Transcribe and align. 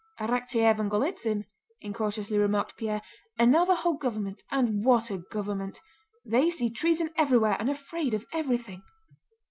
"Arakchéev 0.19 0.79
and 0.79 0.89
Golítsyn," 0.89 1.43
incautiously 1.79 2.39
remarked 2.39 2.75
Pierre, 2.75 3.03
"are 3.37 3.45
now 3.45 3.65
the 3.65 3.75
whole 3.75 3.93
government! 3.93 4.41
And 4.49 4.83
what 4.83 5.11
a 5.11 5.19
government! 5.31 5.79
They 6.25 6.49
see 6.49 6.71
treason 6.71 7.11
everywhere 7.15 7.55
and 7.59 7.69
are 7.69 7.73
afraid 7.73 8.15
of 8.15 8.25
everything." 8.33 8.81